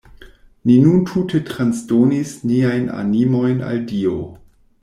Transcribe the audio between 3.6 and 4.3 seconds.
al Dio.